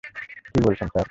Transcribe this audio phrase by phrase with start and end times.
[0.45, 0.99] কী বলছেন, স্যার!